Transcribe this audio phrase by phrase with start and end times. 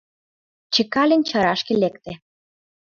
[0.73, 2.11] Чекалин чарашке лекте.